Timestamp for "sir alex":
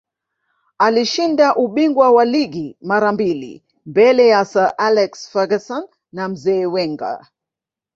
4.45-5.29